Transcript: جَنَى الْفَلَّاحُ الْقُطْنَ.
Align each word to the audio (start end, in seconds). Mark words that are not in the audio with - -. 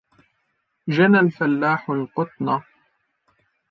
جَنَى 0.87 1.19
الْفَلَّاحُ 1.19 1.89
الْقُطْنَ. 1.91 2.61